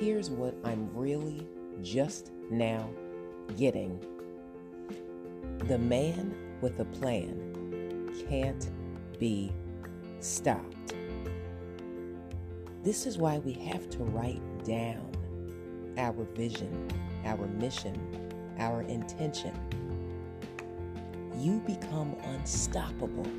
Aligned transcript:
here's 0.00 0.30
what 0.30 0.54
I'm 0.64 0.88
really 0.94 1.46
just 1.82 2.32
now 2.50 2.88
getting 3.58 4.00
the 5.68 5.76
man 5.76 6.34
with 6.62 6.80
a 6.80 6.86
plan 6.86 8.10
can't 8.26 8.70
be 9.18 9.52
stopped. 10.20 10.94
This 12.82 13.06
is 13.06 13.18
why 13.18 13.38
we 13.38 13.52
have 13.52 13.90
to 13.90 13.98
write 14.04 14.40
down 14.64 15.12
our 15.98 16.24
vision, 16.34 16.88
our 17.26 17.46
mission, 17.46 18.32
our 18.58 18.80
intention. 18.82 19.52
You 21.36 21.60
become 21.66 22.16
unstoppable 22.24 23.30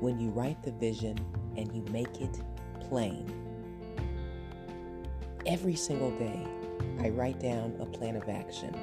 when 0.00 0.20
you 0.20 0.28
write 0.28 0.62
the 0.62 0.72
vision 0.72 1.18
and 1.56 1.74
you 1.74 1.82
make 1.90 2.20
it 2.20 2.38
plain. 2.80 3.49
Every 5.46 5.74
single 5.74 6.10
day, 6.18 6.46
I 7.00 7.08
write 7.08 7.40
down 7.40 7.74
a 7.80 7.86
plan 7.86 8.14
of 8.14 8.28
action. 8.28 8.74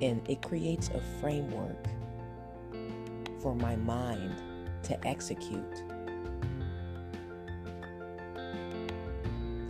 And 0.00 0.22
it 0.28 0.42
creates 0.42 0.90
a 0.90 1.00
framework 1.20 1.84
for 3.40 3.54
my 3.56 3.74
mind 3.76 4.40
to 4.84 5.06
execute. 5.06 5.82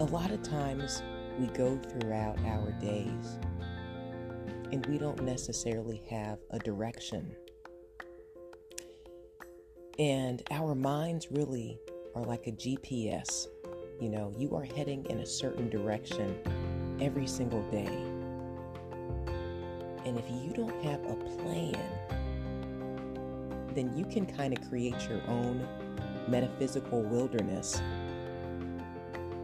A 0.00 0.04
lot 0.04 0.30
of 0.30 0.42
times 0.42 1.02
we 1.38 1.46
go 1.46 1.78
throughout 1.78 2.38
our 2.44 2.72
days 2.72 3.38
and 4.70 4.84
we 4.86 4.98
don't 4.98 5.22
necessarily 5.22 6.02
have 6.10 6.38
a 6.50 6.58
direction. 6.58 7.34
And 9.98 10.42
our 10.50 10.74
minds 10.74 11.28
really 11.30 11.78
are 12.14 12.24
like 12.24 12.46
a 12.48 12.52
GPS. 12.52 13.46
You 14.00 14.08
know, 14.08 14.32
you 14.36 14.54
are 14.56 14.64
heading 14.64 15.06
in 15.08 15.20
a 15.20 15.26
certain 15.26 15.70
direction 15.70 16.36
every 17.00 17.26
single 17.26 17.62
day. 17.70 17.86
And 20.04 20.18
if 20.18 20.24
you 20.30 20.52
don't 20.52 20.82
have 20.82 21.00
a 21.04 21.14
plan, 21.14 21.78
then 23.74 23.96
you 23.96 24.04
can 24.04 24.26
kind 24.26 24.56
of 24.56 24.68
create 24.68 25.08
your 25.08 25.22
own 25.28 25.66
metaphysical 26.28 27.02
wilderness. 27.02 27.80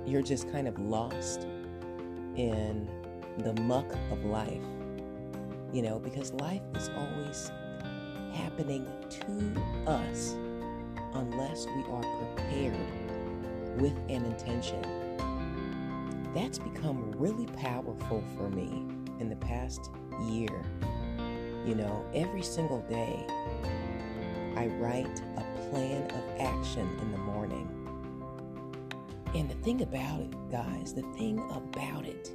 You're 0.05 0.23
just 0.23 0.51
kind 0.51 0.67
of 0.67 0.79
lost 0.79 1.47
in 2.37 2.89
the 3.39 3.55
muck 3.63 3.91
of 4.11 4.25
life, 4.25 4.63
you 5.73 5.83
know, 5.83 5.99
because 5.99 6.33
life 6.35 6.63
is 6.75 6.91
always 6.97 7.51
happening 8.35 8.87
to 9.09 9.91
us 9.91 10.35
unless 11.15 11.67
we 11.67 11.83
are 11.85 12.03
prepared 12.35 13.20
with 13.81 13.97
an 14.09 14.25
intention. 14.25 14.83
That's 16.35 16.59
become 16.59 17.13
really 17.17 17.47
powerful 17.47 18.23
for 18.37 18.51
me 18.51 18.85
in 19.19 19.29
the 19.29 19.37
past 19.37 19.91
year. 20.23 20.63
You 21.67 21.75
know, 21.75 22.05
every 22.15 22.43
single 22.43 22.81
day 22.83 23.27
I 24.57 24.67
write 24.79 25.23
a 25.37 25.69
plan 25.71 26.11
of 26.11 26.41
action 26.41 26.89
in 27.01 27.11
the 27.11 27.19
morning. 27.19 27.69
And 29.35 29.49
the 29.49 29.55
thing 29.57 29.83
about 29.83 30.21
it, 30.21 30.51
guys, 30.51 30.93
the 30.93 31.03
thing 31.17 31.39
about 31.51 32.05
it 32.05 32.31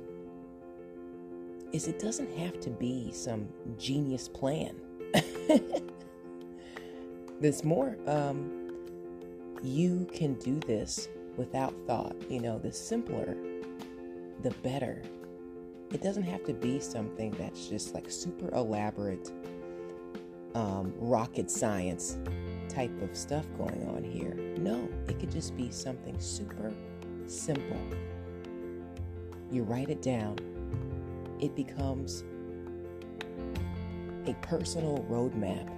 is 1.72 1.88
it 1.88 2.00
doesn't 2.00 2.32
have 2.38 2.60
to 2.62 2.70
be 2.70 3.12
some 3.12 3.48
genius 3.78 4.28
plan. 4.28 4.76
There's 7.42 7.64
more. 7.64 7.98
Um, 8.08 8.62
you 9.62 10.08
can 10.14 10.36
do 10.36 10.60
this 10.60 11.10
without 11.38 11.74
thought. 11.88 12.16
You 12.30 12.42
know, 12.42 12.60
the 12.60 12.72
simpler, 12.72 13.36
the 14.42 14.52
better. 14.64 15.02
It 15.92 16.02
doesn't 16.02 16.24
have 16.24 16.44
to 16.46 16.54
be 16.54 16.80
something 16.80 17.32
that's 17.32 17.68
just 17.68 17.94
like 17.94 18.10
super 18.10 18.50
elaborate 18.54 19.32
um, 20.56 20.94
rocket 20.98 21.52
science 21.52 22.18
type 22.70 23.02
of 23.02 23.16
stuff 23.16 23.46
going 23.58 23.88
on 23.96 24.04
here. 24.04 24.34
No, 24.58 24.90
it 25.08 25.20
could 25.20 25.32
just 25.32 25.56
be 25.56 25.70
something 25.70 26.20
super 26.20 26.74
simple. 27.28 27.80
You 29.52 29.64
write 29.64 29.90
it 29.90 30.02
down, 30.02 30.38
it 31.40 31.56
becomes 31.56 32.24
a 34.26 34.34
personal 34.42 35.06
roadmap, 35.10 35.70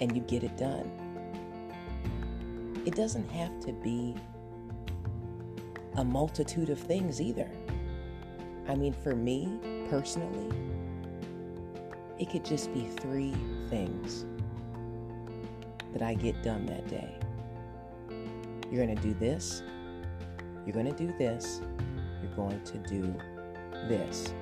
and 0.00 0.14
you 0.14 0.22
get 0.22 0.44
it 0.44 0.56
done. 0.56 0.90
It 2.86 2.94
doesn't 2.94 3.30
have 3.30 3.60
to 3.60 3.72
be 3.72 4.16
a 5.96 6.04
multitude 6.04 6.70
of 6.70 6.78
things 6.78 7.20
either. 7.20 7.50
I 8.68 8.74
mean, 8.74 8.92
for 8.92 9.14
me 9.14 9.58
personally, 9.90 10.48
it 12.18 12.30
could 12.30 12.44
just 12.44 12.72
be 12.72 12.88
three 13.00 13.34
things 13.68 14.24
that 15.92 16.02
I 16.02 16.14
get 16.14 16.42
done 16.42 16.64
that 16.66 16.88
day. 16.88 17.16
You're 18.70 18.84
going 18.84 18.96
to 18.96 19.02
do 19.02 19.14
this, 19.14 19.62
you're 20.64 20.72
going 20.74 20.86
to 20.86 21.06
do 21.06 21.12
this, 21.18 21.60
you're 22.22 22.34
going 22.34 22.62
to 22.62 22.78
do 22.78 23.14
this. 23.88 24.32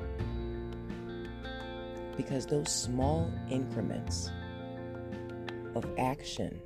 Because 2.16 2.46
those 2.46 2.70
small 2.70 3.30
increments 3.50 4.30
of 5.74 5.86
action 5.98 6.60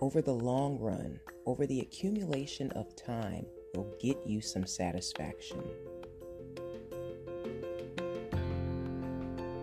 over 0.00 0.20
the 0.22 0.32
long 0.32 0.78
run, 0.78 1.20
over 1.46 1.66
the 1.66 1.80
accumulation 1.80 2.70
of 2.72 2.96
time, 2.96 3.46
will 3.74 3.94
get 4.00 4.18
you 4.26 4.40
some 4.40 4.66
satisfaction. 4.66 5.62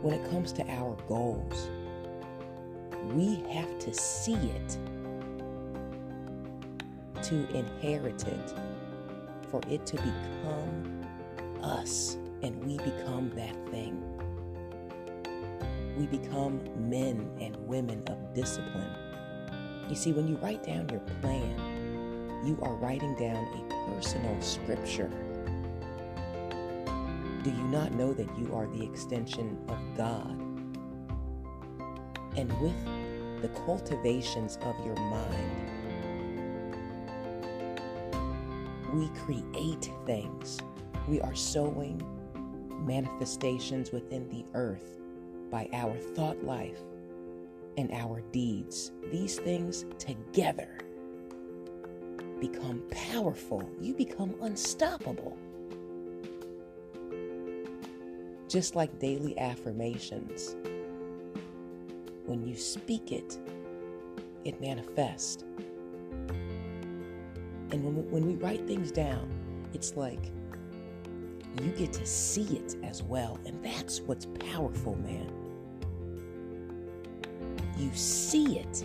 when 0.08 0.14
it 0.14 0.32
comes 0.32 0.54
to 0.54 0.66
our 0.70 0.96
goals, 1.06 1.70
we 3.14 3.44
have 3.52 3.78
to 3.78 3.94
see 3.94 4.36
it 4.36 4.78
to 7.22 7.36
inherit 7.54 8.26
it, 8.26 8.54
for 9.50 9.60
it 9.70 9.86
to 9.86 9.98
become 9.98 11.06
us, 11.62 12.16
and 12.42 12.64
we 12.64 12.78
become 12.78 13.30
that 13.36 13.54
thing. 13.70 14.02
We 15.98 16.06
become 16.06 16.62
men 16.90 17.30
and 17.42 17.58
women 17.68 18.02
of 18.08 18.34
discipline. 18.34 19.07
You 19.90 19.96
see, 19.96 20.12
when 20.12 20.28
you 20.28 20.36
write 20.38 20.64
down 20.64 20.90
your 20.90 21.00
plan, 21.22 22.44
you 22.46 22.58
are 22.62 22.76
writing 22.76 23.16
down 23.16 23.36
a 23.36 23.94
personal 23.96 24.42
scripture 24.42 25.12
do 27.48 27.54
you 27.54 27.68
not 27.70 27.94
know 27.94 28.12
that 28.12 28.28
you 28.38 28.54
are 28.54 28.68
the 28.68 28.84
extension 28.84 29.58
of 29.70 29.78
God? 29.96 30.38
And 32.36 32.52
with 32.60 32.76
the 33.42 33.48
cultivations 33.66 34.58
of 34.64 34.76
your 34.86 34.96
mind, 34.96 35.72
we 38.94 39.08
create 39.20 39.90
things. 40.06 40.60
We 41.08 41.22
are 41.22 41.36
sowing 41.36 42.02
manifestations 42.86 43.94
within 43.94 44.28
the 44.28 44.44
earth 44.54 45.00
by 45.50 45.70
our 45.72 45.96
thought 45.96 46.44
life 46.44 46.82
and 47.78 47.92
our 47.92 48.22
deeds. 48.32 48.92
These 49.12 49.38
things 49.38 49.86
together 50.00 50.80
become 52.40 52.84
powerful. 52.90 53.70
You 53.80 53.94
become 53.94 54.36
unstoppable. 54.42 55.38
Just 58.48 58.76
like 58.76 58.98
daily 59.00 59.38
affirmations, 59.38 60.56
when 62.26 62.46
you 62.46 62.56
speak 62.56 63.12
it, 63.12 63.38
it 64.44 64.60
manifests. 64.62 65.44
And 67.70 67.84
when, 67.84 68.10
when 68.10 68.26
we 68.26 68.36
write 68.36 68.66
things 68.66 68.92
down, 68.92 69.30
it's 69.74 69.96
like 69.96 70.32
you 71.62 71.70
get 71.72 71.92
to 71.94 72.06
see 72.06 72.56
it 72.56 72.76
as 72.84 73.04
well. 73.04 73.40
And 73.46 73.64
that's 73.64 74.00
what's 74.02 74.26
powerful, 74.26 74.96
man. 74.96 75.37
You 77.78 77.92
see 77.94 78.58
it, 78.58 78.84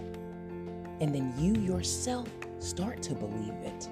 and 1.00 1.14
then 1.14 1.32
you 1.38 1.54
yourself 1.54 2.28
start 2.58 3.02
to 3.02 3.14
believe 3.14 3.54
it. 3.64 3.88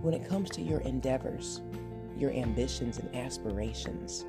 When 0.00 0.14
it 0.14 0.28
comes 0.28 0.50
to 0.50 0.62
your 0.62 0.80
endeavors, 0.82 1.60
your 2.16 2.30
ambitions 2.30 2.98
and 2.98 3.14
aspirations. 3.16 4.24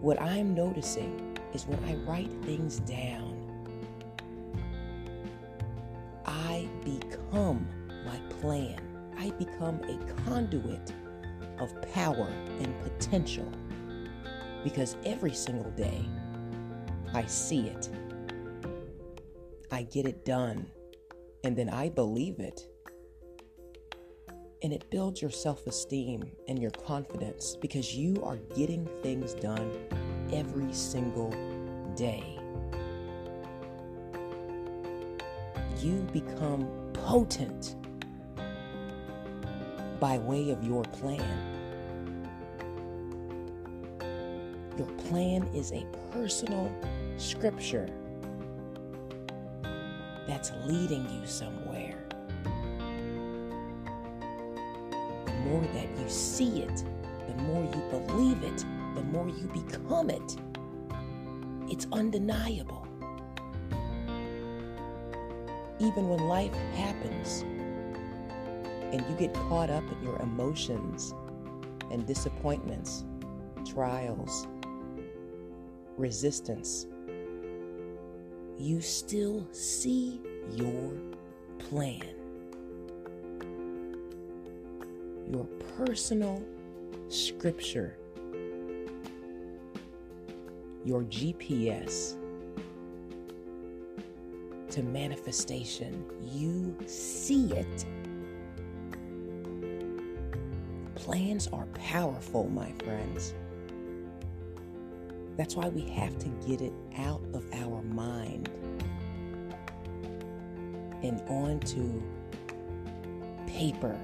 What 0.00 0.20
I'm 0.20 0.54
noticing 0.54 1.38
is 1.54 1.66
when 1.66 1.78
I 1.84 1.94
write 2.10 2.32
things 2.44 2.80
down, 2.80 3.34
I 6.26 6.68
become 6.84 7.66
my 8.04 8.18
plan. 8.40 8.80
I 9.16 9.30
become 9.30 9.80
a 9.84 9.96
conduit 10.24 10.92
of 11.58 11.72
power 11.92 12.28
and 12.60 12.74
potential 12.82 13.50
because 14.64 14.96
every 15.04 15.32
single 15.32 15.70
day 15.72 16.04
I 17.14 17.26
see 17.26 17.68
it. 17.68 17.88
I 19.70 19.82
get 19.82 20.06
it 20.06 20.24
done. 20.24 20.66
And 21.44 21.56
then 21.56 21.68
I 21.68 21.88
believe 21.88 22.40
it. 22.40 22.66
And 24.62 24.72
it 24.72 24.90
builds 24.90 25.22
your 25.22 25.30
self 25.30 25.66
esteem 25.66 26.24
and 26.48 26.60
your 26.60 26.72
confidence 26.72 27.56
because 27.60 27.94
you 27.94 28.22
are 28.24 28.36
getting 28.56 28.88
things 29.02 29.34
done 29.34 29.70
every 30.32 30.72
single 30.72 31.30
day. 31.94 32.38
You 35.80 36.00
become 36.12 36.68
potent 36.92 37.76
by 40.00 40.18
way 40.18 40.50
of 40.50 40.64
your 40.64 40.82
plan. 40.84 41.57
Your 44.78 44.86
plan 45.08 45.42
is 45.56 45.72
a 45.72 45.84
personal 46.12 46.72
scripture 47.16 47.90
that's 50.28 50.52
leading 50.66 51.04
you 51.10 51.26
somewhere. 51.26 51.98
The 55.26 55.32
more 55.46 55.62
that 55.74 55.88
you 55.98 56.08
see 56.08 56.62
it, 56.62 56.84
the 57.26 57.42
more 57.42 57.64
you 57.64 57.82
believe 57.90 58.40
it, 58.44 58.64
the 58.94 59.02
more 59.02 59.28
you 59.28 59.48
become 59.48 60.10
it. 60.10 60.36
It's 61.68 61.88
undeniable. 61.90 62.86
Even 65.80 66.08
when 66.08 66.20
life 66.28 66.54
happens 66.76 67.42
and 68.92 69.04
you 69.08 69.16
get 69.18 69.34
caught 69.34 69.70
up 69.70 69.82
in 69.90 70.02
your 70.04 70.22
emotions 70.22 71.14
and 71.90 72.06
disappointments, 72.06 73.04
trials, 73.66 74.46
resistance, 75.98 76.86
you 78.58 78.80
still 78.80 79.46
see 79.52 80.20
your 80.52 80.92
plan. 81.58 82.02
Your 85.30 85.44
personal 85.76 86.42
scripture, 87.08 87.98
your 90.84 91.02
GPS 91.04 92.16
to 94.70 94.82
manifestation. 94.82 96.04
You 96.32 96.76
see 96.86 97.52
it. 97.52 97.84
Plans 100.94 101.48
are 101.48 101.66
powerful, 101.74 102.48
my 102.48 102.72
friends. 102.84 103.34
That's 105.38 105.54
why 105.54 105.68
we 105.68 105.82
have 105.90 106.18
to 106.18 106.28
get 106.44 106.60
it 106.60 106.72
out 106.98 107.22
of 107.32 107.46
our 107.54 107.80
mind 107.82 108.50
and 111.04 111.22
onto 111.28 112.02
paper. 113.46 113.96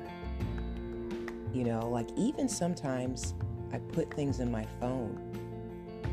You 1.52 1.64
know, 1.64 1.88
like 1.88 2.06
even 2.16 2.48
sometimes 2.48 3.34
I 3.72 3.78
put 3.78 4.14
things 4.14 4.38
in 4.38 4.48
my 4.48 4.64
phone. 4.80 5.18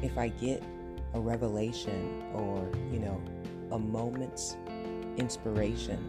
If 0.01 0.18
I 0.18 0.29
get 0.29 0.63
a 1.13 1.19
revelation 1.19 2.24
or, 2.33 2.67
you 2.91 2.97
know, 2.97 3.21
a 3.71 3.77
moment's 3.77 4.57
inspiration, 5.17 6.00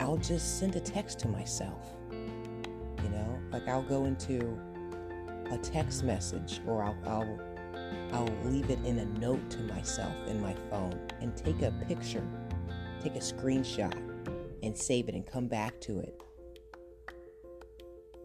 I'll 0.00 0.18
just 0.18 0.58
send 0.58 0.76
a 0.76 0.80
text 0.80 1.18
to 1.20 1.28
myself. 1.28 1.94
You 2.12 3.08
know, 3.08 3.38
like 3.52 3.66
I'll 3.68 3.82
go 3.82 4.04
into 4.04 4.60
a 5.50 5.58
text 5.58 6.04
message 6.04 6.60
or 6.66 6.82
I'll, 6.82 6.96
I'll 7.06 7.38
I'll 8.12 8.28
leave 8.44 8.70
it 8.70 8.78
in 8.84 8.98
a 8.98 9.04
note 9.20 9.50
to 9.50 9.58
myself 9.62 10.14
in 10.26 10.40
my 10.40 10.54
phone 10.68 10.98
and 11.20 11.36
take 11.36 11.62
a 11.62 11.70
picture, 11.86 12.26
take 13.02 13.14
a 13.14 13.20
screenshot 13.20 13.94
and 14.62 14.76
save 14.76 15.08
it 15.08 15.14
and 15.14 15.26
come 15.26 15.46
back 15.46 15.80
to 15.82 16.00
it. 16.00 16.20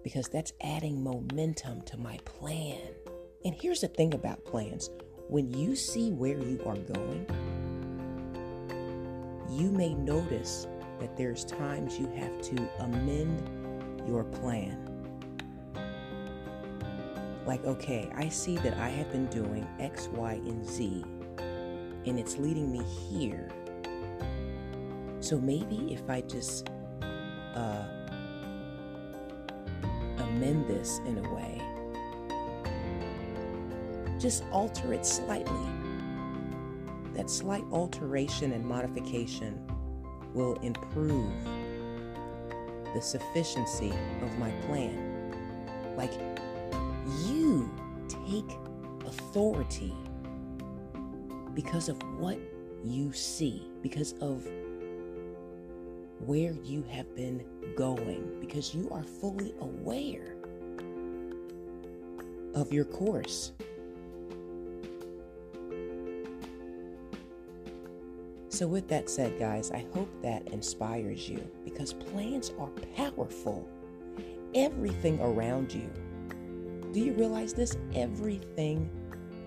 Because 0.04 0.28
that's 0.28 0.54
adding 0.62 1.04
momentum 1.04 1.82
to 1.84 1.98
my 1.98 2.18
plan. 2.26 2.80
And 3.44 3.54
here's 3.54 3.82
the 3.82 3.88
thing 3.88 4.14
about 4.14 4.44
plans 4.46 4.90
when 5.28 5.52
you 5.52 5.76
see 5.76 6.12
where 6.12 6.38
you 6.38 6.62
are 6.66 6.78
going, 6.78 7.26
you 9.50 9.72
may 9.72 9.94
notice 9.94 10.68
that 11.00 11.18
there's 11.18 11.46
times 11.46 12.00
you 12.00 12.08
have 12.16 12.42
to 12.42 12.70
amend 12.80 13.50
your 14.08 14.24
plan 14.24 14.95
like, 17.46 17.64
okay, 17.66 18.10
I 18.16 18.30
see 18.30 18.58
that 18.58 18.74
I 18.80 18.90
have 18.90 19.12
been 19.12 19.28
doing 19.28 19.68
X, 19.80 20.08
Y, 20.08 20.34
and 20.34 20.66
Z, 20.68 21.04
and 22.06 22.20
it's 22.20 22.38
leading 22.38 22.72
me 22.72 22.84
here. 23.10 23.50
So 25.20 25.40
maybe 25.40 25.94
if 25.94 26.10
I 26.10 26.22
just 26.22 26.70
uh, 27.56 27.86
amend 30.18 30.68
this 30.68 31.00
in 31.06 31.18
a 31.20 31.34
way, 31.34 31.62
just 34.20 34.44
alter 34.52 34.94
it 34.94 35.06
slightly. 35.06 35.68
That 37.14 37.30
slight 37.30 37.64
alteration 37.72 38.52
and 38.52 38.66
modification 38.66 39.66
will 40.34 40.56
improve 40.56 41.32
the 42.94 43.02
sufficiency 43.02 43.94
of 44.22 44.38
my 44.38 44.52
plan. 44.68 45.32
Like 45.96 46.12
authority 49.06 49.94
because 51.54 51.90
of 51.90 52.02
what 52.20 52.40
you 52.84 53.12
see, 53.14 53.70
because 53.82 54.14
of 54.22 54.46
where 56.20 56.54
you 56.64 56.84
have 56.90 57.16
been 57.16 57.46
going, 57.76 58.38
because 58.40 58.74
you 58.74 58.90
are 58.92 59.04
fully 59.04 59.54
aware 59.60 60.36
of 62.54 62.72
your 62.72 62.86
course. 62.86 63.52
So, 68.50 68.68
with 68.68 68.88
that 68.88 69.10
said, 69.10 69.38
guys, 69.38 69.72
I 69.72 69.86
hope 69.94 70.10
that 70.22 70.48
inspires 70.54 71.28
you 71.28 71.46
because 71.66 71.92
plans 71.92 72.54
are 72.58 72.70
powerful. 72.96 73.68
Everything 74.54 75.20
around 75.20 75.74
you 75.74 75.90
do 76.96 77.02
you 77.02 77.12
realize 77.12 77.52
this? 77.52 77.76
Everything 77.94 78.90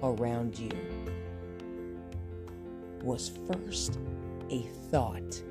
around 0.02 0.58
you 0.58 0.70
was 3.02 3.32
first 3.50 3.98
a 4.50 4.64
thought, 4.90 5.42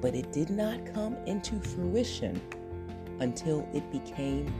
but 0.00 0.14
it 0.14 0.32
did 0.32 0.48
not 0.48 0.78
come 0.94 1.14
into 1.26 1.60
fruition 1.60 2.40
until 3.18 3.68
it 3.74 3.92
became 3.92 4.50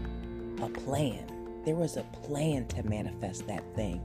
a 0.61 0.69
plan. 0.69 1.25
There 1.65 1.77
was 1.77 1.97
a 1.97 2.03
plan 2.23 2.67
to 2.67 2.83
manifest 2.83 3.47
that 3.47 3.65
thing. 3.75 4.03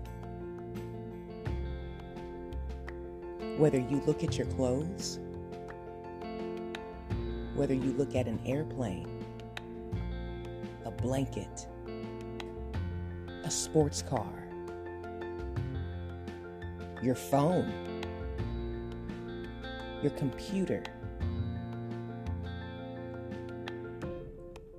Whether 3.58 3.80
you 3.80 4.02
look 4.08 4.24
at 4.24 4.38
your 4.38 4.48
clothes, 4.48 5.20
whether 7.54 7.74
you 7.74 7.92
look 7.98 8.16
at 8.16 8.30
an 8.30 8.40
airplane, 8.46 9.15
blanket, 11.06 11.68
a 13.44 13.52
sports 13.52 14.02
car, 14.02 14.34
your 17.04 17.14
phone, 17.14 17.72
your 20.02 20.12
computer, 20.14 20.82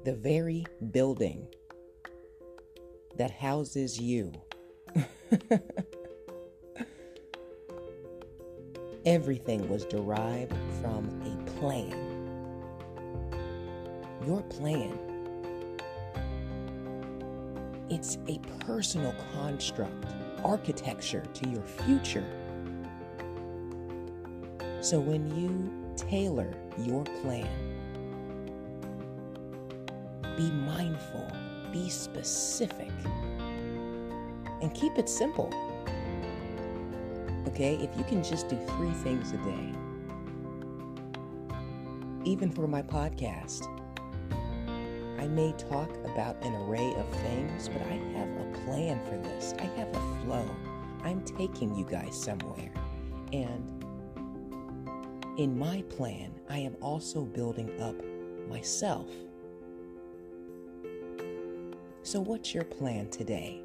the 0.03 0.17
very 0.17 0.67
building 0.91 1.47
that 3.15 3.31
houses 3.31 4.01
you. 4.01 4.33
Everything 9.07 9.69
was 9.69 9.85
derived 9.85 10.57
from 10.81 11.07
a 11.23 11.37
plan. 11.53 12.03
Your 14.27 14.43
plan 14.43 15.16
it's 17.89 18.19
a 18.29 18.39
personal 18.65 19.15
construct, 19.35 20.07
architecture 20.45 21.23
to 21.35 21.49
your 21.49 21.63
future. 21.63 22.27
So 24.81 25.01
when 25.01 25.31
you 25.37 25.73
tailor 25.97 26.53
your 26.79 27.05
plan, 27.23 27.49
be 30.37 30.51
mindful, 30.51 31.31
be 31.73 31.89
specific, 31.89 32.93
and 34.61 34.75
keep 34.75 34.99
it 34.99 35.09
simple. 35.09 35.53
Okay, 37.49 37.77
if 37.77 37.97
you 37.97 38.05
can 38.05 38.23
just 38.23 38.49
do 38.49 38.59
three 38.77 38.93
things 38.93 39.33
a 39.33 39.39
day, 39.39 39.73
even 42.25 42.51
for 42.51 42.67
my 42.67 42.83
podcast, 42.83 43.76
I 45.19 45.27
may 45.27 45.53
talk 45.53 45.91
about 46.05 46.37
an 46.43 46.55
array 46.55 46.95
of 46.95 47.09
things, 47.21 47.69
but 47.69 47.83
I 47.83 47.95
have 48.19 48.29
a 48.29 48.59
plan 48.65 49.01
for 49.07 49.17
this. 49.19 49.55
I 49.59 49.65
have 49.79 49.89
a 49.89 50.25
flow. 50.25 50.49
I'm 51.03 51.23
taking 51.23 51.75
you 51.75 51.85
guys 51.85 52.21
somewhere. 52.21 52.71
And 53.33 53.85
in 55.39 55.59
my 55.59 55.83
plan, 55.89 56.33
I 56.49 56.59
am 56.59 56.77
also 56.81 57.23
building 57.23 57.81
up 57.81 57.95
myself. 58.49 59.09
So, 62.03 62.21
what's 62.21 62.55
your 62.55 62.65
plan 62.65 63.11
today? 63.11 63.63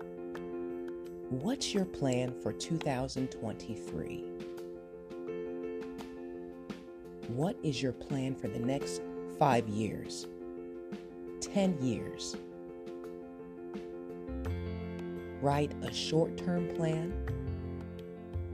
What's 1.30 1.74
your 1.74 1.86
plan 1.86 2.34
for 2.42 2.52
2023? 2.52 4.24
What 7.28 7.56
is 7.64 7.82
your 7.82 7.94
plan 7.94 8.36
for 8.36 8.48
the 8.48 8.60
next 8.60 9.02
five 9.40 9.68
years, 9.70 10.28
10 11.54 11.78
years? 11.82 12.38
Write 15.42 15.74
a 15.84 15.94
short 15.94 16.38
term 16.38 16.68
plan 16.76 17.14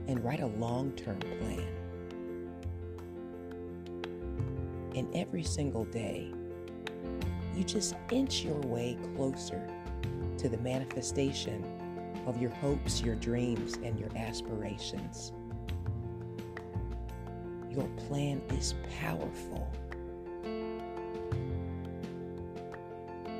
and 0.08 0.24
write 0.24 0.40
a 0.40 0.46
long 0.46 0.92
term 0.92 1.18
plan. 1.20 1.66
And 4.96 5.14
every 5.14 5.44
single 5.44 5.84
day, 5.84 6.32
you 7.54 7.62
just 7.62 7.94
inch 8.10 8.42
your 8.42 8.58
way 8.62 8.98
closer 9.14 9.64
to 10.38 10.48
the 10.48 10.58
manifestation 10.58 11.64
of 12.26 12.40
your 12.40 12.50
hopes, 12.50 13.02
your 13.02 13.14
dreams, 13.16 13.74
and 13.84 13.98
your 13.98 14.10
aspirations. 14.16 15.32
Your 17.70 17.88
plan 18.08 18.42
is 18.50 18.74
powerful. 19.00 19.70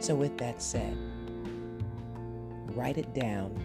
So, 0.08 0.14
with 0.14 0.38
that 0.38 0.62
said, 0.62 0.96
write 2.74 2.96
it 2.96 3.12
down, 3.12 3.62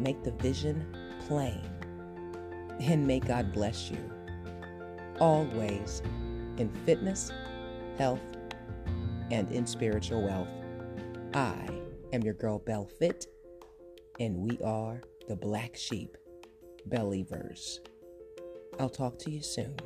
make 0.00 0.24
the 0.24 0.32
vision 0.32 0.84
plain, 1.28 1.62
and 2.80 3.06
may 3.06 3.20
God 3.20 3.52
bless 3.52 3.88
you 3.88 3.98
always 5.20 6.02
in 6.56 6.72
fitness, 6.84 7.30
health, 7.98 8.18
and 9.30 9.48
in 9.52 9.64
spiritual 9.64 10.24
wealth. 10.24 10.48
I 11.32 11.54
am 12.12 12.22
your 12.22 12.34
girl 12.34 12.58
Bell 12.58 12.86
Fit, 12.98 13.28
and 14.18 14.38
we 14.38 14.58
are 14.64 15.00
the 15.28 15.36
Black 15.36 15.76
Sheep 15.76 16.16
Believers. 16.84 17.78
I'll 18.80 18.88
talk 18.88 19.20
to 19.20 19.30
you 19.30 19.40
soon. 19.40 19.76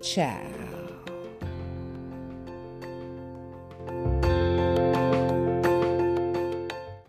Ciao. 0.00 1.15